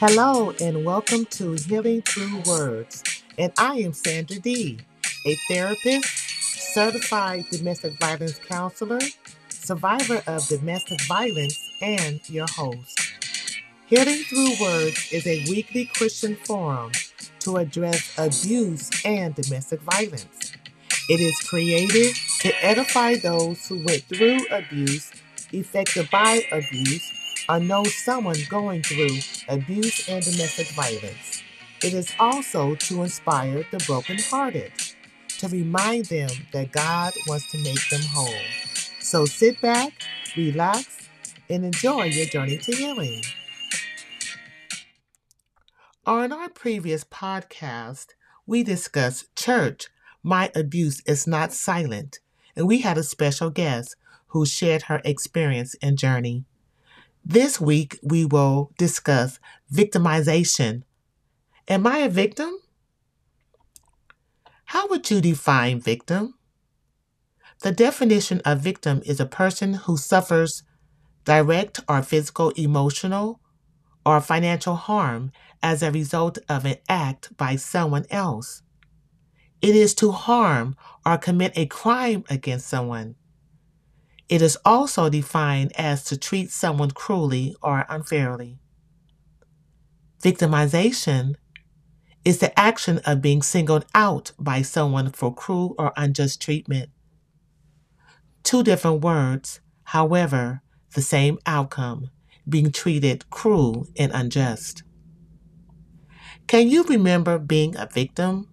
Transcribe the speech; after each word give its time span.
Hello 0.00 0.54
and 0.60 0.84
welcome 0.84 1.24
to 1.24 1.54
Healing 1.54 2.02
Through 2.02 2.42
Words. 2.46 3.02
And 3.36 3.52
I 3.58 3.78
am 3.78 3.92
Sandra 3.92 4.38
D, 4.38 4.78
a 5.26 5.34
therapist, 5.48 6.06
certified 6.72 7.46
domestic 7.50 7.98
violence 7.98 8.38
counselor, 8.38 9.00
survivor 9.48 10.22
of 10.28 10.46
domestic 10.46 11.00
violence, 11.08 11.58
and 11.82 12.20
your 12.30 12.46
host. 12.48 12.96
Healing 13.86 14.22
Through 14.28 14.64
Words 14.64 15.08
is 15.10 15.26
a 15.26 15.44
weekly 15.50 15.86
Christian 15.86 16.36
forum 16.36 16.92
to 17.40 17.56
address 17.56 18.16
abuse 18.16 18.90
and 19.04 19.34
domestic 19.34 19.80
violence. 19.80 20.52
It 21.08 21.18
is 21.18 21.36
created 21.40 22.14
to 22.42 22.64
edify 22.64 23.16
those 23.16 23.66
who 23.66 23.84
went 23.84 24.04
through 24.04 24.46
abuse, 24.52 25.10
affected 25.52 26.08
by 26.08 26.44
abuse, 26.52 27.17
or 27.48 27.60
know 27.60 27.84
someone 27.84 28.36
going 28.48 28.82
through 28.82 29.18
abuse 29.48 30.08
and 30.08 30.22
domestic 30.22 30.68
violence. 30.68 31.42
It 31.82 31.94
is 31.94 32.12
also 32.18 32.74
to 32.74 33.02
inspire 33.02 33.64
the 33.70 33.78
brokenhearted, 33.86 34.72
to 35.38 35.48
remind 35.48 36.06
them 36.06 36.30
that 36.52 36.72
God 36.72 37.12
wants 37.26 37.50
to 37.52 37.62
make 37.62 37.88
them 37.90 38.02
whole. 38.12 38.42
So 39.00 39.24
sit 39.24 39.60
back, 39.60 39.92
relax, 40.36 41.08
and 41.48 41.64
enjoy 41.64 42.04
your 42.04 42.26
journey 42.26 42.58
to 42.58 42.72
healing. 42.72 43.22
On 46.04 46.32
our 46.32 46.48
previous 46.48 47.04
podcast, 47.04 48.08
we 48.46 48.62
discussed 48.62 49.34
church. 49.36 49.88
My 50.22 50.50
abuse 50.54 51.02
is 51.06 51.26
not 51.26 51.52
silent, 51.52 52.18
and 52.56 52.66
we 52.66 52.80
had 52.80 52.98
a 52.98 53.02
special 53.02 53.50
guest 53.50 53.94
who 54.28 54.44
shared 54.44 54.82
her 54.82 55.00
experience 55.04 55.76
and 55.80 55.96
journey. 55.96 56.44
This 57.24 57.60
week, 57.60 57.98
we 58.02 58.24
will 58.24 58.72
discuss 58.78 59.38
victimization. 59.72 60.82
Am 61.68 61.86
I 61.86 61.98
a 61.98 62.08
victim? 62.08 62.58
How 64.66 64.88
would 64.88 65.10
you 65.10 65.20
define 65.20 65.80
victim? 65.80 66.34
The 67.62 67.72
definition 67.72 68.40
of 68.44 68.60
victim 68.60 69.02
is 69.04 69.18
a 69.18 69.26
person 69.26 69.74
who 69.74 69.96
suffers 69.96 70.62
direct 71.24 71.80
or 71.88 72.02
physical, 72.02 72.50
emotional, 72.50 73.40
or 74.06 74.20
financial 74.20 74.76
harm 74.76 75.32
as 75.62 75.82
a 75.82 75.90
result 75.90 76.38
of 76.48 76.64
an 76.64 76.76
act 76.88 77.36
by 77.36 77.56
someone 77.56 78.06
else. 78.10 78.62
It 79.60 79.74
is 79.74 79.94
to 79.96 80.12
harm 80.12 80.76
or 81.04 81.18
commit 81.18 81.52
a 81.56 81.66
crime 81.66 82.24
against 82.30 82.68
someone. 82.68 83.16
It 84.28 84.42
is 84.42 84.58
also 84.64 85.08
defined 85.08 85.72
as 85.76 86.04
to 86.04 86.16
treat 86.16 86.50
someone 86.50 86.90
cruelly 86.90 87.56
or 87.62 87.86
unfairly. 87.88 88.58
Victimization 90.22 91.36
is 92.24 92.38
the 92.38 92.58
action 92.58 92.98
of 93.06 93.22
being 93.22 93.40
singled 93.40 93.86
out 93.94 94.32
by 94.38 94.60
someone 94.60 95.10
for 95.12 95.34
cruel 95.34 95.74
or 95.78 95.92
unjust 95.96 96.42
treatment. 96.42 96.90
Two 98.42 98.62
different 98.62 99.02
words, 99.02 99.60
however, 99.84 100.62
the 100.94 101.02
same 101.02 101.38
outcome 101.46 102.10
being 102.46 102.72
treated 102.72 103.28
cruel 103.30 103.86
and 103.96 104.12
unjust. 104.12 104.82
Can 106.46 106.68
you 106.68 106.82
remember 106.84 107.38
being 107.38 107.76
a 107.76 107.86
victim? 107.86 108.48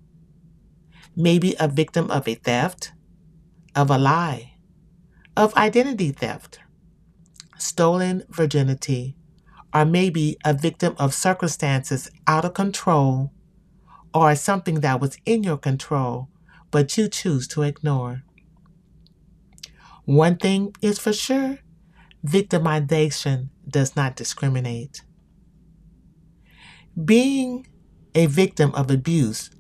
Maybe 1.16 1.56
a 1.60 1.68
victim 1.68 2.12
of 2.12 2.28
a 2.28 2.36
theft, 2.36 2.92
of 3.74 3.90
a 3.90 3.98
lie, 3.98 4.55
of 5.38 5.54
identity 5.56 6.12
theft, 6.12 6.60
stolen 7.58 8.24
virginity, 8.30 9.16
or 9.74 9.86
maybe 9.86 10.38
a 10.46 10.54
victim 10.54 10.96
of 11.00 11.14
circumstances 11.14 12.10
out 12.28 12.46
of 12.46 12.54
control 12.54 13.32
or 14.14 14.36
something 14.36 14.82
that 14.82 15.02
was 15.02 15.18
in 15.26 15.44
your 15.44 15.58
control 15.58 16.30
but 16.72 16.98
you 16.98 17.08
choose 17.10 17.48
to 17.48 17.64
ignore. 17.64 18.24
One 20.06 20.38
thing 20.38 20.76
is 20.82 21.00
for 21.00 21.14
sure 21.14 21.60
victimization 22.26 23.50
does 23.68 23.96
not 23.96 24.16
discriminate. 24.16 25.04
Being 27.06 27.68
a 28.16 28.28
victim 28.28 28.74
of 28.76 28.92
abuse 28.92 29.52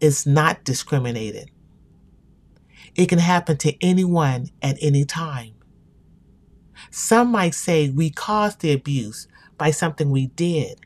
is 0.00 0.26
not 0.26 0.64
discriminated. 0.64 1.51
It 2.94 3.08
can 3.08 3.18
happen 3.18 3.56
to 3.58 3.76
anyone 3.84 4.50
at 4.60 4.76
any 4.80 5.04
time. 5.04 5.54
Some 6.90 7.30
might 7.30 7.54
say 7.54 7.88
we 7.88 8.10
caused 8.10 8.60
the 8.60 8.72
abuse 8.72 9.28
by 9.56 9.70
something 9.70 10.10
we 10.10 10.26
did, 10.28 10.80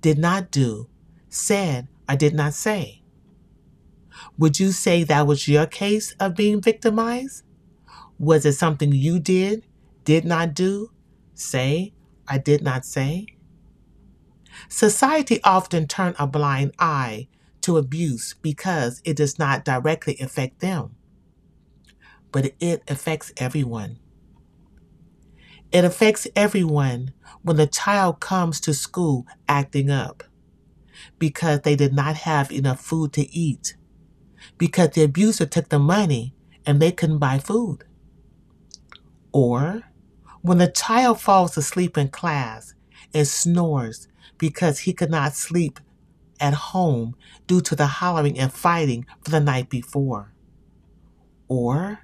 did 0.00 0.18
not 0.18 0.50
do, 0.50 0.88
said, 1.28 1.88
or 2.08 2.16
did 2.16 2.34
not 2.34 2.54
say. 2.54 3.02
Would 4.38 4.58
you 4.58 4.72
say 4.72 5.04
that 5.04 5.26
was 5.26 5.48
your 5.48 5.66
case 5.66 6.12
of 6.18 6.34
being 6.36 6.60
victimized? 6.60 7.42
Was 8.18 8.46
it 8.46 8.54
something 8.54 8.92
you 8.92 9.18
did, 9.18 9.66
did 10.04 10.24
not 10.24 10.54
do, 10.54 10.92
say, 11.34 11.92
or 12.30 12.38
did 12.38 12.62
not 12.62 12.84
say? 12.86 13.26
Society 14.68 15.40
often 15.44 15.86
turn 15.86 16.14
a 16.18 16.26
blind 16.26 16.72
eye 16.78 17.28
to 17.66 17.78
abuse 17.78 18.36
because 18.42 19.02
it 19.04 19.16
does 19.16 19.40
not 19.40 19.64
directly 19.64 20.16
affect 20.20 20.60
them, 20.60 20.94
but 22.30 22.52
it 22.60 22.84
affects 22.86 23.32
everyone. 23.36 23.98
It 25.72 25.84
affects 25.84 26.28
everyone 26.36 27.12
when 27.42 27.56
the 27.56 27.66
child 27.66 28.20
comes 28.20 28.60
to 28.60 28.72
school 28.72 29.26
acting 29.48 29.90
up 29.90 30.22
because 31.18 31.62
they 31.62 31.74
did 31.74 31.92
not 31.92 32.14
have 32.14 32.52
enough 32.52 32.80
food 32.80 33.12
to 33.14 33.28
eat, 33.34 33.76
because 34.58 34.90
the 34.90 35.02
abuser 35.02 35.44
took 35.44 35.68
the 35.68 35.80
money 35.80 36.36
and 36.64 36.80
they 36.80 36.92
couldn't 36.92 37.18
buy 37.18 37.38
food. 37.40 37.82
Or 39.32 39.82
when 40.40 40.58
the 40.58 40.70
child 40.70 41.20
falls 41.20 41.56
asleep 41.56 41.98
in 41.98 42.10
class 42.10 42.74
and 43.12 43.26
snores 43.26 44.06
because 44.38 44.78
he 44.80 44.92
could 44.92 45.10
not 45.10 45.34
sleep 45.34 45.80
at 46.40 46.54
home 46.54 47.16
due 47.46 47.60
to 47.62 47.76
the 47.76 47.86
hollering 47.86 48.38
and 48.38 48.52
fighting 48.52 49.06
for 49.22 49.30
the 49.30 49.40
night 49.40 49.68
before. 49.68 50.32
Or 51.48 52.00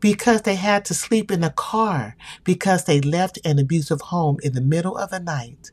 because 0.00 0.42
they 0.42 0.56
had 0.56 0.84
to 0.86 0.94
sleep 0.94 1.30
in 1.30 1.40
the 1.40 1.50
car 1.50 2.16
because 2.44 2.84
they 2.84 3.00
left 3.00 3.38
an 3.44 3.58
abusive 3.58 4.00
home 4.00 4.38
in 4.42 4.52
the 4.52 4.60
middle 4.60 4.96
of 4.96 5.10
the 5.10 5.20
night. 5.20 5.70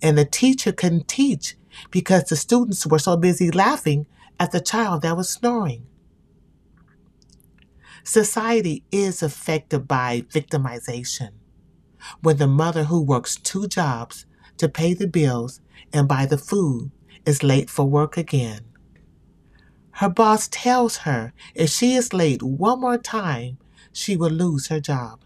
And 0.00 0.16
the 0.16 0.24
teacher 0.24 0.72
couldn't 0.72 1.08
teach 1.08 1.56
because 1.90 2.24
the 2.24 2.36
students 2.36 2.86
were 2.86 2.98
so 2.98 3.16
busy 3.16 3.50
laughing 3.50 4.06
at 4.38 4.52
the 4.52 4.60
child 4.60 5.02
that 5.02 5.16
was 5.16 5.28
snoring. 5.28 5.86
Society 8.04 8.82
is 8.90 9.22
affected 9.22 9.86
by 9.86 10.22
victimization. 10.32 11.30
When 12.20 12.36
the 12.36 12.48
mother 12.48 12.84
who 12.84 13.00
works 13.00 13.36
two 13.36 13.68
jobs 13.68 14.26
to 14.56 14.68
pay 14.68 14.92
the 14.92 15.06
bills 15.06 15.60
and 15.92 16.08
buy 16.08 16.26
the 16.26 16.38
food 16.38 16.90
is 17.26 17.42
late 17.42 17.70
for 17.70 17.84
work 17.84 18.16
again. 18.16 18.60
Her 19.92 20.08
boss 20.08 20.48
tells 20.48 20.98
her 20.98 21.32
if 21.54 21.70
she 21.70 21.94
is 21.94 22.12
late 22.12 22.42
one 22.42 22.80
more 22.80 22.98
time, 22.98 23.58
she 23.92 24.16
will 24.16 24.30
lose 24.30 24.68
her 24.68 24.80
job. 24.80 25.20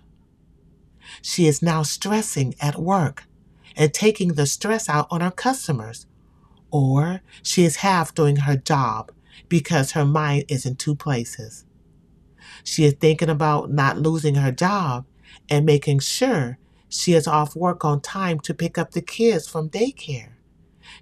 She 1.23 1.47
is 1.47 1.63
now 1.63 1.83
stressing 1.83 2.55
at 2.61 2.77
work 2.77 3.25
and 3.77 3.95
taking 3.95 4.35
the 4.35 4.47
stress 4.47 4.89
out 4.89 5.07
on 5.11 5.21
her 5.21 5.31
customers, 5.31 6.07
or 6.71 7.23
she 7.43 7.65
is 7.65 7.77
half 7.77 8.15
doing 8.15 8.37
her 8.37 8.57
job 8.57 9.13
because 9.49 9.93
her 9.93 10.05
mind 10.05 10.45
is 10.49 10.67
in 10.67 10.77
two 10.77 10.97
places. 10.97 11.65
She 12.65 12.85
is 12.85 12.95
thinking 12.95 13.31
about 13.31 13.71
not 13.71 13.99
losing 13.99 14.35
her 14.37 14.53
job 14.53 15.07
and 15.49 15.65
making 15.65 16.01
sure 16.01 16.59
she 16.89 17.13
is 17.13 17.29
off 17.29 17.55
work 17.55 17.85
on 17.85 18.01
time 18.01 18.41
to 18.41 18.55
pick 18.55 18.79
up 18.79 18.93
the 18.93 19.03
kids 19.03 19.49
from 19.49 19.71
daycare 19.71 20.36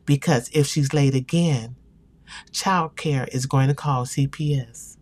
because 0.04 0.50
if 0.52 0.66
she's 0.66 0.92
late 0.92 1.14
again, 1.14 1.76
childcare 2.52 3.28
is 3.28 3.46
going 3.46 3.68
to 3.68 3.74
call 3.74 4.04
CPS. 4.04 4.96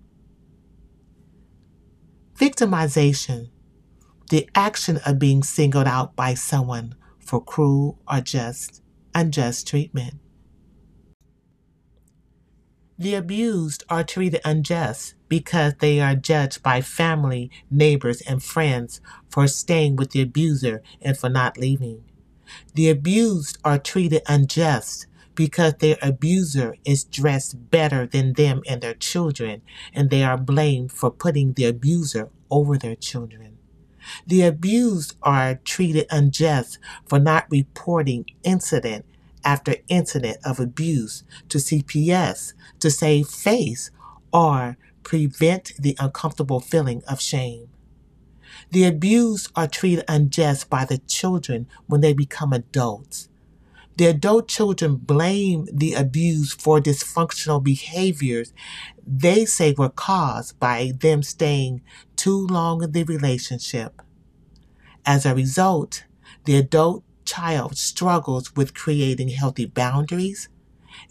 Victimization, 2.37 3.51
the 4.31 4.49
action 4.55 4.99
of 5.07 5.19
being 5.19 5.43
singled 5.43 5.87
out 5.87 6.17
by 6.17 6.35
someone 6.35 6.95
for 7.21 7.43
cruel 7.43 7.99
or 8.11 8.21
just 8.21 8.83
unjust 9.15 9.69
treatment. 9.69 10.15
The 12.99 13.15
abused 13.15 13.85
are 13.89 14.05
treated 14.05 14.41
unjust 14.45 15.15
because 15.29 15.75
they 15.81 16.01
are 16.01 16.15
judged 16.15 16.63
by 16.63 16.83
family, 16.83 17.51
neighbors, 17.71 18.21
and 18.23 18.43
friends 18.43 19.01
for 19.29 19.49
staying 19.49 19.97
with 19.97 20.11
the 20.13 20.23
abuser 20.23 20.83
and 21.01 21.17
for 21.17 21.29
not 21.29 21.59
leaving. 21.59 22.05
The 22.75 22.91
abused 22.91 23.59
are 23.65 23.79
treated 23.79 24.23
unjust 24.29 25.07
because 25.35 25.75
their 25.75 25.97
abuser 26.03 26.77
is 26.85 27.05
dressed 27.05 27.71
better 27.71 28.07
than 28.07 28.35
them 28.35 28.63
and 28.69 28.81
their 28.81 28.95
children, 28.95 29.63
and 29.95 30.11
they 30.11 30.23
are 30.23 30.37
blamed 30.37 30.93
for 30.93 31.11
putting 31.11 31.55
the 31.55 31.65
abuser 31.65 32.29
over 32.51 32.77
their 32.77 32.97
children. 32.97 33.59
The 34.27 34.43
abused 34.43 35.17
are 35.23 35.57
treated 35.57 36.07
unjust 36.11 36.79
for 37.07 37.19
not 37.19 37.47
reporting 37.51 38.27
incident 38.43 39.05
after 39.45 39.77
incident 39.89 40.39
of 40.45 40.61
abuse 40.61 41.25
to 41.49 41.59
CPS 41.59 42.53
to 42.81 42.91
save 42.91 43.29
face 43.29 43.91
or 44.33 44.77
prevent 45.03 45.73
the 45.79 45.97
uncomfortable 45.99 46.61
feeling 46.61 47.03
of 47.09 47.21
shame. 47.21 47.69
The 48.73 48.85
abused 48.85 49.51
are 49.55 49.69
treated 49.69 50.07
unjust 50.09 50.71
by 50.71 50.87
the 50.87 50.99
children 50.99 51.69
when 51.87 52.01
they 52.01 52.15
become 52.15 52.55
adults. 52.55 53.29
The 53.99 54.07
adult 54.07 54.49
children 54.49 54.97
blame 54.97 55.69
the 55.71 55.93
abused 55.93 56.61
for 56.63 56.81
dysfunctional 56.81 57.63
behaviors 57.63 58.55
they 59.07 59.45
say 59.45 59.75
were 59.77 59.91
caused 59.91 60.59
by 60.59 60.93
them 60.99 61.23
staying 61.23 61.83
too 62.17 62.47
long 62.47 62.83
in 62.83 62.93
the 62.93 63.05
relationship. 63.05 64.01
As 65.05 65.27
a 65.27 65.35
result, 65.35 66.05
the 66.45 66.57
adult 66.57 67.05
child 67.25 67.77
struggles 67.77 68.55
with 68.57 68.75
creating 68.75 69.29
healthy 69.29 69.67
boundaries, 69.67 70.49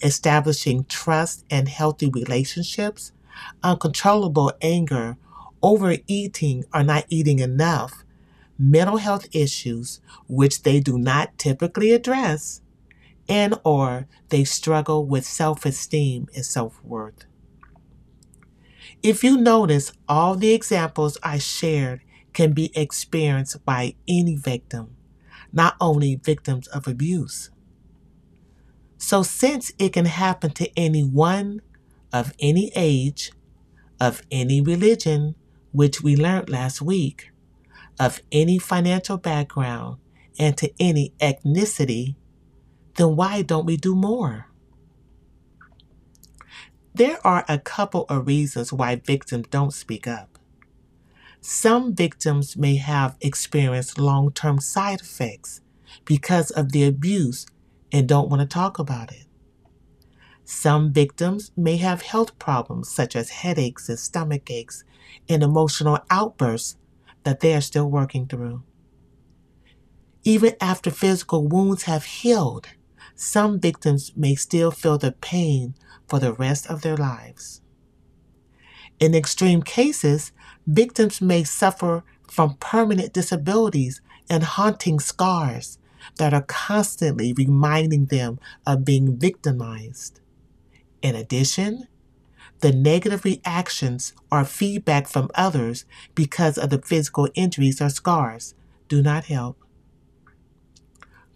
establishing 0.02 0.86
trust 0.86 1.46
and 1.52 1.68
healthy 1.68 2.10
relationships, 2.10 3.12
uncontrollable 3.64 4.52
anger, 4.62 5.18
overeating 5.62 6.66
or 6.74 6.84
not 6.84 7.06
eating 7.10 7.40
enough, 7.40 8.04
mental 8.58 8.98
health 8.98 9.28
issues 9.34 10.02
which 10.28 10.64
they 10.64 10.80
do 10.80 10.98
not 10.98 11.38
typically 11.38 11.92
address, 11.92 12.62
and 13.28 13.60
or 13.64 14.08
they 14.30 14.44
struggle 14.44 15.06
with 15.06 15.26
self-esteem 15.26 16.28
and 16.36 16.46
self-worth. 16.46 17.26
If 19.04 19.24
you 19.24 19.38
notice, 19.38 19.94
all 20.08 20.36
the 20.36 20.54
examples 20.54 21.18
I 21.24 21.38
shared 21.40 22.02
can 22.34 22.54
be 22.54 22.72
experienced 22.78 23.64
by 23.66 23.96
any 24.08 24.36
victim, 24.36 24.96
not 25.52 25.76
only 25.82 26.16
victims 26.16 26.68
of 26.68 26.88
abuse. 26.88 27.50
So, 28.98 29.24
since 29.24 29.72
it 29.80 29.94
can 29.94 30.06
happen 30.06 30.52
to 30.52 30.70
anyone 30.78 31.62
of 32.14 32.34
any 32.40 32.72
age, 32.76 33.32
of 34.00 34.22
any 34.30 34.62
religion, 34.62 35.36
which 35.72 36.02
we 36.02 36.16
learned 36.16 36.50
last 36.50 36.82
week, 36.82 37.32
of 38.00 38.22
any 38.32 38.60
financial 38.60 39.18
background, 39.18 39.98
and 40.40 40.58
to 40.58 40.72
any 40.80 41.14
ethnicity, 41.22 42.16
then 42.96 43.16
why 43.16 43.42
don't 43.42 43.66
we 43.66 43.78
do 43.78 43.96
more? 43.96 44.48
There 46.94 47.26
are 47.26 47.46
a 47.48 47.60
couple 47.60 48.06
of 48.10 48.28
reasons 48.28 48.74
why 48.74 48.96
victims 48.98 49.48
don't 49.50 49.74
speak 49.74 50.08
up. 50.08 50.40
Some 51.42 51.96
victims 51.96 52.58
may 52.58 52.76
have 52.78 53.18
experienced 53.22 53.98
long 54.00 54.32
term 54.34 54.60
side 54.60 55.02
effects 55.02 55.62
because 56.06 56.52
of 56.52 56.72
the 56.72 56.86
abuse 56.86 57.48
and 57.92 58.08
don't 58.08 58.30
want 58.30 58.42
to 58.42 58.48
talk 58.48 58.80
about 58.80 59.12
it. 59.12 59.26
Some 60.44 60.92
victims 60.92 61.52
may 61.56 61.78
have 61.78 62.02
health 62.02 62.38
problems 62.38 62.90
such 62.90 63.16
as 63.16 63.30
headaches 63.30 63.90
and 63.90 64.00
stomach 64.00 64.50
aches 64.50 64.84
and 65.30 65.44
emotional 65.44 66.00
outbursts 66.10 66.78
that 67.24 67.40
they 67.40 67.54
are 67.54 67.62
still 67.62 67.90
working 67.90 68.28
through. 68.28 68.64
Even 70.24 70.56
after 70.62 70.92
physical 70.92 71.48
wounds 71.48 71.84
have 71.84 72.06
healed, 72.06 72.68
some 73.16 73.60
victims 73.60 74.12
may 74.16 74.36
still 74.36 74.72
feel 74.72 74.98
the 74.98 75.12
pain 75.12 75.76
for 76.08 76.20
the 76.20 76.34
rest 76.34 76.68
of 76.68 76.82
their 76.82 76.98
lives. 76.98 77.62
In 79.00 79.16
extreme 79.16 79.64
cases, 79.64 80.32
victims 80.68 81.22
may 81.22 81.44
suffer 81.44 82.04
from 82.28 82.56
permanent 82.60 83.14
disabilities 83.14 84.02
and 84.30 84.44
haunting 84.44 85.00
scars 85.00 85.80
that 86.18 86.34
are 86.34 86.44
constantly 86.44 87.34
reminding 87.34 88.06
them 88.06 88.40
of 88.66 88.86
being 88.86 89.18
victimized. 89.18 90.20
In 91.02 91.16
addition, 91.16 91.88
the 92.60 92.72
negative 92.72 93.26
reactions 93.26 94.14
or 94.32 94.46
feedback 94.46 95.08
from 95.08 95.32
others 95.34 95.86
because 96.14 96.58
of 96.58 96.70
the 96.70 96.82
physical 96.82 97.28
injuries 97.34 97.82
or 97.82 97.90
scars 97.90 98.54
do 98.88 99.02
not 99.02 99.26
help. 99.26 99.58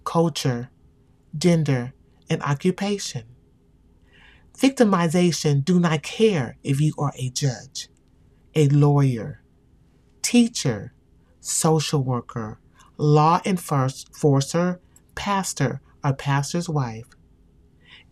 Culture, 0.04 0.70
gender, 1.36 1.94
and 2.30 2.42
occupation. 2.44 3.24
Victimization 4.58 5.66
do 5.66 5.80
not 5.80 6.04
care 6.04 6.58
if 6.64 6.80
you 6.80 6.94
are 6.98 7.14
a 7.18 7.30
judge, 7.30 7.90
a 8.54 8.68
lawyer, 8.70 9.42
teacher, 10.22 10.94
social 11.42 12.04
worker, 12.04 12.60
law 12.98 13.42
enforcer, 13.46 14.80
pastor, 15.16 15.82
or 16.04 16.14
pastor's 16.14 16.70
wife. 16.70 17.15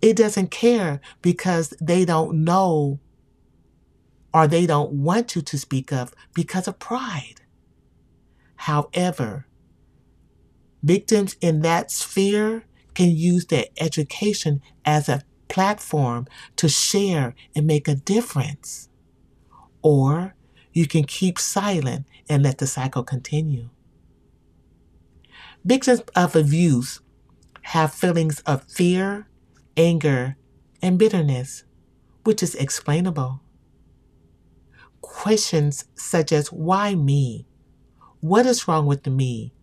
It 0.04 0.18
doesn't 0.18 0.52
care 0.52 1.00
because 1.22 1.74
they 1.80 2.04
don't 2.04 2.44
know 2.44 3.00
or 4.34 4.48
they 4.50 4.66
don't 4.66 4.92
want 4.92 5.34
you 5.34 5.42
to 5.42 5.58
speak 5.58 5.94
up 5.94 6.10
because 6.34 6.68
of 6.68 6.78
pride. 6.78 7.36
However, 8.58 9.48
victims 10.84 11.38
in 11.40 11.62
that 11.62 11.90
sphere 11.90 12.66
can 12.94 13.12
use 13.12 13.46
their 13.46 13.68
education 13.80 14.62
as 14.84 15.08
a 15.08 15.24
platform 15.48 16.28
to 16.58 16.68
share 16.68 17.34
and 17.56 17.66
make 17.66 17.88
a 17.88 17.96
difference. 17.96 18.90
Or 19.82 20.36
you 20.74 20.86
can 20.86 21.06
keep 21.06 21.40
silent 21.40 22.08
and 22.28 22.44
let 22.44 22.58
the 22.58 22.68
cycle 22.68 23.06
continue. 23.06 23.70
Victims 25.64 26.02
of 26.14 26.36
abuse 26.36 27.00
have 27.62 27.94
feelings 27.94 28.42
of 28.42 28.66
fear, 28.66 29.30
anger, 29.78 30.38
and 30.82 31.00
bitterness, 31.00 31.64
which 32.24 32.44
is 32.44 32.56
explainable. 32.56 33.42
Questions 35.02 35.86
such 35.96 36.32
as, 36.32 36.52
why 36.52 36.96
me? 36.96 37.46
What 38.22 38.46
is 38.46 38.68
wrong 38.68 38.86
with 38.86 39.06
me? 39.08 39.54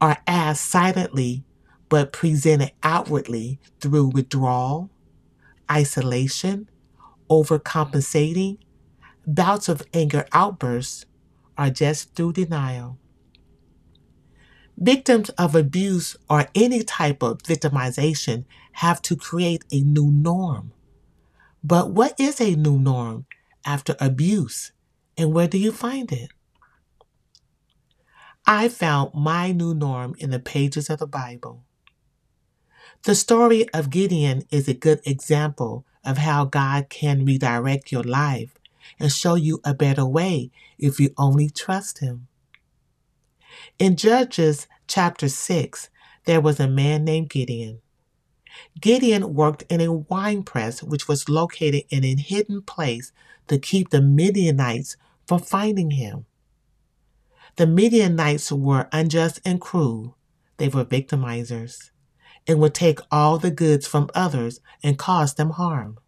are 0.00 0.18
asked 0.26 0.66
silently 0.66 1.44
but 1.88 2.12
presented 2.12 2.72
outwardly 2.82 3.58
through 3.80 4.08
withdrawal, 4.08 4.90
isolation, 5.70 6.68
overcompensating, 7.30 8.58
bouts 9.26 9.68
of 9.68 9.82
anger 9.94 10.26
outbursts, 10.32 11.06
or 11.58 11.70
just 11.70 12.14
through 12.14 12.32
denial. 12.32 12.98
Victims 14.78 15.30
of 15.30 15.54
abuse 15.54 16.16
or 16.28 16.48
any 16.54 16.82
type 16.82 17.22
of 17.22 17.38
victimization 17.38 18.44
have 18.72 19.00
to 19.02 19.16
create 19.16 19.64
a 19.72 19.80
new 19.80 20.10
norm. 20.10 20.72
But 21.64 21.90
what 21.90 22.18
is 22.20 22.40
a 22.40 22.54
new 22.54 22.78
norm 22.78 23.26
after 23.64 23.96
abuse, 23.98 24.72
and 25.16 25.32
where 25.32 25.48
do 25.48 25.58
you 25.58 25.72
find 25.72 26.12
it? 26.12 26.30
I 28.46 28.68
found 28.68 29.14
my 29.14 29.50
new 29.50 29.74
norm 29.74 30.14
in 30.18 30.30
the 30.30 30.38
pages 30.38 30.90
of 30.90 30.98
the 30.98 31.06
Bible. 31.06 31.64
The 33.04 33.14
story 33.14 33.68
of 33.70 33.90
Gideon 33.90 34.44
is 34.50 34.68
a 34.68 34.74
good 34.74 35.00
example 35.04 35.86
of 36.04 36.18
how 36.18 36.44
God 36.44 36.88
can 36.90 37.24
redirect 37.24 37.90
your 37.90 38.04
life 38.04 38.58
and 39.00 39.10
show 39.10 39.34
you 39.34 39.60
a 39.64 39.74
better 39.74 40.04
way 40.04 40.50
if 40.78 41.00
you 41.00 41.10
only 41.16 41.48
trust 41.48 41.98
Him. 41.98 42.28
In 43.78 43.96
Judges 43.96 44.66
chapter 44.86 45.28
6, 45.28 45.88
there 46.24 46.40
was 46.40 46.60
a 46.60 46.68
man 46.68 47.04
named 47.04 47.30
Gideon. 47.30 47.80
Gideon 48.80 49.34
worked 49.34 49.64
in 49.68 49.80
a 49.80 49.92
wine 49.92 50.42
press 50.42 50.82
which 50.82 51.08
was 51.08 51.28
located 51.28 51.84
in 51.90 52.04
a 52.04 52.16
hidden 52.16 52.62
place 52.62 53.12
to 53.48 53.58
keep 53.58 53.90
the 53.90 54.00
Midianites 54.00 54.96
from 55.26 55.40
finding 55.40 55.92
him. 55.92 56.26
The 57.56 57.66
Midianites 57.66 58.52
were 58.52 58.88
unjust 58.92 59.40
and 59.44 59.60
cruel. 59.60 60.16
They 60.58 60.68
were 60.68 60.84
victimizers 60.84 61.90
and 62.46 62.60
would 62.60 62.74
take 62.74 63.00
all 63.10 63.38
the 63.38 63.50
goods 63.50 63.86
from 63.86 64.10
others 64.14 64.60
and 64.82 64.98
cause 64.98 65.34
them 65.34 65.50
harm. 65.50 65.98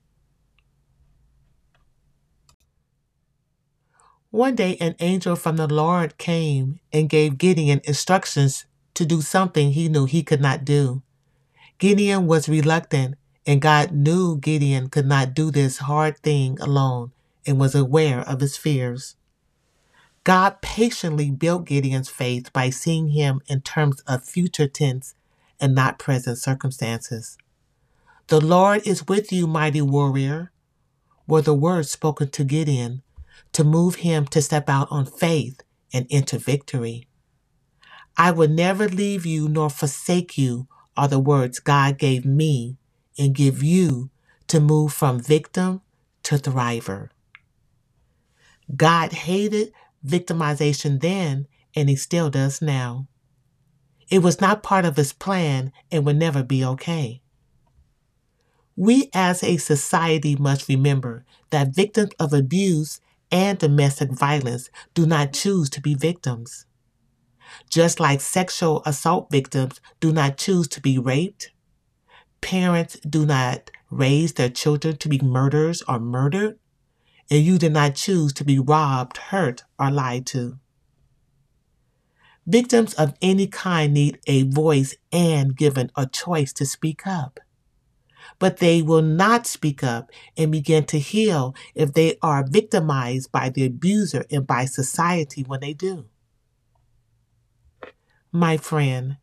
One 4.30 4.56
day, 4.56 4.76
an 4.78 4.94
angel 5.00 5.36
from 5.36 5.56
the 5.56 5.66
Lord 5.66 6.18
came 6.18 6.80
and 6.92 7.08
gave 7.08 7.38
Gideon 7.38 7.80
instructions 7.84 8.66
to 8.92 9.06
do 9.06 9.22
something 9.22 9.72
he 9.72 9.88
knew 9.88 10.04
he 10.04 10.22
could 10.22 10.42
not 10.42 10.66
do. 10.66 11.02
Gideon 11.78 12.26
was 12.26 12.46
reluctant, 12.48 13.14
and 13.46 13.62
God 13.62 13.92
knew 13.92 14.36
Gideon 14.36 14.90
could 14.90 15.06
not 15.06 15.32
do 15.32 15.50
this 15.50 15.78
hard 15.78 16.18
thing 16.18 16.60
alone 16.60 17.12
and 17.46 17.58
was 17.58 17.74
aware 17.74 18.20
of 18.20 18.40
his 18.40 18.58
fears. 18.58 19.16
God 20.24 20.60
patiently 20.60 21.30
built 21.30 21.64
Gideon's 21.64 22.10
faith 22.10 22.52
by 22.52 22.68
seeing 22.68 23.08
him 23.08 23.40
in 23.46 23.62
terms 23.62 24.00
of 24.00 24.24
future 24.24 24.68
tense 24.68 25.14
and 25.58 25.74
not 25.74 25.98
present 25.98 26.36
circumstances. 26.36 27.38
The 28.26 28.42
Lord 28.42 28.86
is 28.86 29.08
with 29.08 29.32
you, 29.32 29.46
mighty 29.46 29.80
warrior, 29.80 30.52
were 31.26 31.40
the 31.40 31.54
words 31.54 31.90
spoken 31.90 32.28
to 32.32 32.44
Gideon 32.44 33.02
to 33.52 33.64
move 33.64 33.96
him 33.96 34.26
to 34.26 34.42
step 34.42 34.68
out 34.68 34.88
on 34.90 35.06
faith 35.06 35.62
and 35.92 36.06
into 36.10 36.38
victory. 36.38 37.08
I 38.16 38.30
will 38.32 38.48
never 38.48 38.88
leave 38.88 39.24
you 39.24 39.48
nor 39.48 39.70
forsake 39.70 40.36
you 40.36 40.66
are 40.96 41.08
the 41.08 41.20
words 41.20 41.60
God 41.60 41.98
gave 41.98 42.24
me 42.24 42.76
and 43.18 43.34
give 43.34 43.62
you 43.62 44.10
to 44.48 44.60
move 44.60 44.92
from 44.92 45.20
victim 45.20 45.82
to 46.24 46.36
thriver. 46.36 47.10
God 48.76 49.12
hated 49.12 49.72
victimization 50.04 51.00
then, 51.00 51.46
and 51.74 51.88
he 51.88 51.96
still 51.96 52.30
does 52.30 52.60
now. 52.60 53.06
It 54.10 54.20
was 54.20 54.40
not 54.40 54.62
part 54.62 54.84
of 54.84 54.96
his 54.96 55.12
plan 55.12 55.72
and 55.90 56.04
will 56.04 56.14
never 56.14 56.42
be 56.42 56.64
okay. 56.64 57.22
We 58.76 59.10
as 59.12 59.42
a 59.42 59.56
society 59.56 60.36
must 60.36 60.68
remember 60.68 61.24
that 61.50 61.74
victims 61.74 62.10
of 62.18 62.32
abuse 62.32 63.00
and 63.30 63.58
domestic 63.58 64.10
violence 64.10 64.70
do 64.94 65.06
not 65.06 65.32
choose 65.32 65.68
to 65.70 65.80
be 65.80 65.94
victims. 65.94 66.66
Just 67.70 68.00
like 68.00 68.20
sexual 68.20 68.82
assault 68.84 69.30
victims 69.30 69.80
do 70.00 70.12
not 70.12 70.36
choose 70.36 70.68
to 70.68 70.80
be 70.80 70.98
raped, 70.98 71.50
parents 72.40 72.98
do 73.00 73.26
not 73.26 73.70
raise 73.90 74.34
their 74.34 74.50
children 74.50 74.96
to 74.98 75.08
be 75.08 75.20
murderers 75.22 75.82
or 75.88 75.98
murdered, 75.98 76.58
and 77.30 77.42
you 77.42 77.58
did 77.58 77.72
not 77.72 77.94
choose 77.94 78.32
to 78.34 78.44
be 78.44 78.58
robbed, 78.58 79.16
hurt, 79.16 79.64
or 79.78 79.90
lied 79.90 80.26
to. 80.26 80.58
Victims 82.46 82.94
of 82.94 83.14
any 83.20 83.46
kind 83.46 83.92
need 83.92 84.18
a 84.26 84.44
voice 84.44 84.94
and 85.12 85.54
given 85.54 85.90
a 85.96 86.06
choice 86.06 86.52
to 86.54 86.64
speak 86.64 87.06
up. 87.06 87.40
But 88.38 88.58
they 88.58 88.82
will 88.82 89.02
not 89.02 89.46
speak 89.46 89.82
up 89.82 90.10
and 90.36 90.52
begin 90.52 90.84
to 90.86 90.98
heal 90.98 91.54
if 91.74 91.92
they 91.92 92.16
are 92.22 92.46
victimized 92.46 93.32
by 93.32 93.48
the 93.48 93.66
abuser 93.66 94.24
and 94.30 94.46
by 94.46 94.64
society 94.64 95.42
when 95.42 95.60
they 95.60 95.72
do. 95.72 96.06
My 98.30 98.56
friend, 98.56 99.16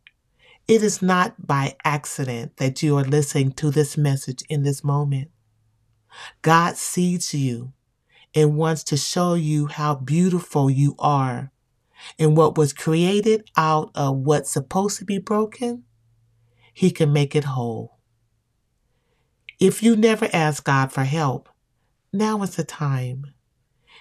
it 0.68 0.82
is 0.82 1.00
not 1.00 1.46
by 1.46 1.76
accident 1.84 2.56
that 2.56 2.82
you 2.82 2.98
are 2.98 3.04
listening 3.04 3.52
to 3.52 3.70
this 3.70 3.96
message 3.96 4.42
in 4.48 4.64
this 4.64 4.82
moment. 4.82 5.30
God 6.42 6.76
sees 6.76 7.32
you 7.32 7.72
and 8.34 8.56
wants 8.56 8.84
to 8.84 8.96
show 8.96 9.34
you 9.34 9.66
how 9.66 9.94
beautiful 9.94 10.68
you 10.68 10.94
are. 10.98 11.52
And 12.18 12.36
what 12.36 12.58
was 12.58 12.72
created 12.72 13.50
out 13.56 13.90
of 13.94 14.18
what's 14.18 14.50
supposed 14.50 14.98
to 14.98 15.04
be 15.04 15.18
broken, 15.18 15.84
He 16.74 16.90
can 16.90 17.12
make 17.12 17.34
it 17.34 17.44
whole. 17.44 17.95
If 19.58 19.82
you 19.82 19.96
never 19.96 20.28
ask 20.32 20.64
God 20.64 20.92
for 20.92 21.04
help, 21.04 21.48
now 22.12 22.42
is 22.42 22.56
the 22.56 22.64
time. 22.64 23.32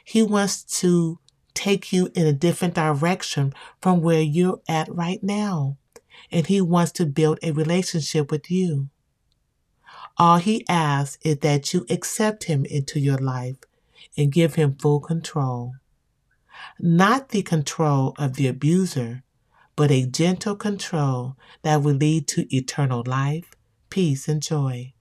He 0.03 0.21
wants 0.21 0.63
to 0.81 1.19
take 1.53 1.93
you 1.93 2.09
in 2.13 2.25
a 2.27 2.33
different 2.33 2.73
direction 2.73 3.53
from 3.81 4.01
where 4.01 4.21
you're 4.21 4.61
at 4.67 4.93
right 4.93 5.23
now. 5.23 5.77
And 6.31 6.47
He 6.47 6.61
wants 6.61 6.91
to 6.93 7.05
build 7.05 7.39
a 7.41 7.51
relationship 7.51 8.31
with 8.31 8.51
you. 8.51 8.89
All 10.17 10.37
He 10.37 10.65
asks 10.67 11.17
is 11.23 11.37
that 11.39 11.73
you 11.73 11.85
accept 11.89 12.45
Him 12.45 12.65
into 12.65 12.99
your 12.99 13.17
life 13.17 13.57
and 14.17 14.31
give 14.31 14.55
him 14.55 14.75
full 14.75 14.99
control. 14.99 15.75
Not 16.79 17.29
the 17.29 17.41
control 17.41 18.13
of 18.17 18.33
the 18.33 18.47
abuser, 18.47 19.23
but 19.75 19.91
a 19.91 20.05
gentle 20.05 20.55
control 20.55 21.35
that 21.63 21.81
will 21.81 21.95
lead 21.95 22.27
to 22.29 22.55
eternal 22.55 23.03
life, 23.05 23.51
peace, 23.89 24.27
and 24.27 24.41
joy. 24.41 24.93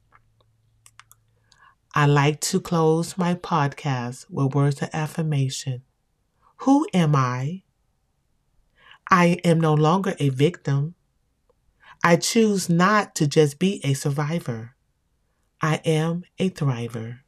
I 1.97 2.07
like 2.07 2.41
to 2.41 2.61
close 2.61 3.17
my 3.17 3.37
podcast 3.37 4.27
with 4.29 4.53
words 4.53 4.83
of 4.83 4.91
affirmation. 4.93 5.83
Who 6.63 6.89
am 6.93 7.15
I? 7.15 7.63
I 9.09 9.39
am 9.45 9.61
no 9.61 9.75
longer 9.75 10.17
a 10.19 10.31
victim. 10.31 10.97
I 12.03 12.17
choose 12.17 12.69
not 12.69 13.15
to 13.15 13.29
just 13.29 13.61
be 13.61 13.81
a 13.85 13.95
survivor. 13.95 14.75
I 15.63 15.77
am 15.85 16.25
a 16.37 16.51
thriver. 16.51 17.21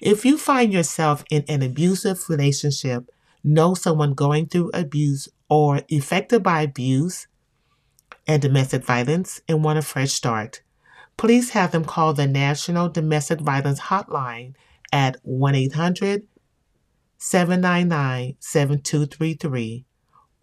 If 0.00 0.24
you 0.24 0.38
find 0.38 0.72
yourself 0.72 1.22
in 1.30 1.44
an 1.48 1.62
abusive 1.62 2.30
relationship, 2.30 3.10
know 3.44 3.74
someone 3.74 4.14
going 4.14 4.46
through 4.46 4.70
abuse 4.72 5.28
or 5.50 5.82
affected 5.92 6.42
by 6.42 6.62
abuse 6.62 7.26
and 8.26 8.40
domestic 8.40 8.84
violence 8.84 9.42
and 9.46 9.62
want 9.62 9.78
a 9.78 9.82
fresh 9.82 10.12
start, 10.12 10.62
please 11.16 11.50
have 11.50 11.72
them 11.72 11.84
call 11.84 12.14
the 12.14 12.26
National 12.26 12.88
Domestic 12.88 13.40
Violence 13.40 13.80
Hotline 13.80 14.54
at 14.92 15.16
1 15.22 15.54
800 15.54 16.26
799 17.18 18.36
7233 18.38 19.84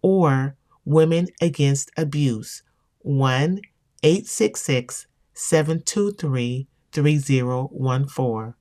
or 0.02 0.56
Women 0.84 1.28
Against 1.40 1.90
Abuse 1.96 2.62
1 3.00 3.60
866 4.02 5.06
723 5.34 6.66
3014. 6.92 8.54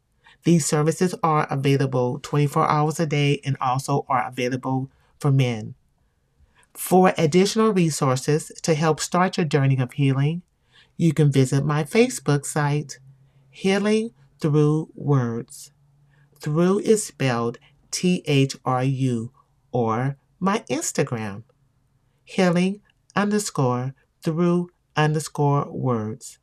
These 0.43 0.65
services 0.65 1.13
are 1.21 1.47
available 1.49 2.19
24 2.19 2.67
hours 2.67 2.99
a 2.99 3.05
day 3.05 3.41
and 3.45 3.57
also 3.61 4.05
are 4.09 4.27
available 4.27 4.89
for 5.19 5.31
men. 5.31 5.75
For 6.73 7.13
additional 7.17 7.73
resources 7.73 8.51
to 8.63 8.73
help 8.73 8.99
start 8.99 9.37
your 9.37 9.45
journey 9.45 9.77
of 9.79 9.93
healing, 9.93 10.41
you 11.01 11.11
can 11.13 11.31
visit 11.31 11.65
my 11.65 11.83
Facebook 11.83 12.45
site, 12.45 12.99
Healing 13.49 14.11
Through 14.39 14.89
Words. 14.93 15.71
Through 16.39 16.81
is 16.81 17.03
spelled 17.03 17.57
T 17.89 18.21
H 18.27 18.55
R 18.63 18.83
U, 18.83 19.31
or 19.71 20.17
my 20.39 20.59
Instagram, 20.69 21.41
Healing 22.23 22.81
underscore 23.15 23.95
through 24.21 24.69
underscore 24.95 25.71
words. 25.71 26.37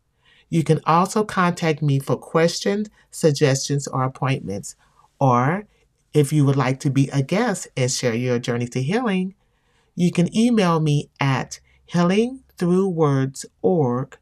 You 0.48 0.64
can 0.64 0.80
also 0.84 1.22
contact 1.22 1.80
me 1.80 2.00
for 2.00 2.16
questions, 2.16 2.88
suggestions, 3.12 3.86
or 3.86 4.02
appointments. 4.02 4.74
Or 5.20 5.68
if 6.12 6.32
you 6.32 6.44
would 6.44 6.56
like 6.56 6.80
to 6.80 6.90
be 6.90 7.08
a 7.10 7.22
guest 7.22 7.68
and 7.76 7.92
share 7.92 8.14
your 8.14 8.40
journey 8.40 8.66
to 8.66 8.82
healing, 8.82 9.36
you 9.94 10.10
can 10.10 10.36
email 10.36 10.80
me 10.80 11.10
at 11.20 11.60
healingthroughwordsorg 11.92 14.14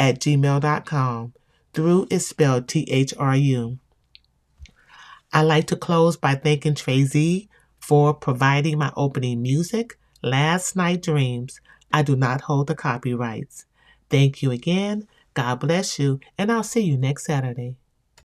at 0.00 0.18
gmail.com. 0.18 1.34
Through 1.74 2.08
is 2.10 2.26
spelled 2.26 2.66
T 2.66 2.88
H 2.90 3.14
R 3.18 3.36
U. 3.36 3.78
I 5.32 5.42
like 5.42 5.68
to 5.68 5.76
close 5.76 6.16
by 6.16 6.34
thanking 6.34 6.74
Trazy 6.74 7.48
for 7.78 8.12
providing 8.14 8.78
my 8.78 8.92
opening 8.96 9.42
music, 9.42 9.98
Last 10.22 10.74
Night 10.74 11.02
Dreams. 11.02 11.60
I 11.92 12.02
do 12.02 12.16
not 12.16 12.40
hold 12.42 12.66
the 12.66 12.74
copyrights. 12.74 13.66
Thank 14.08 14.42
you 14.42 14.50
again. 14.50 15.06
God 15.34 15.60
bless 15.60 15.98
you, 15.98 16.18
and 16.36 16.50
I'll 16.50 16.64
see 16.64 16.80
you 16.80 16.96
next 16.96 17.26
Saturday. 17.26 17.76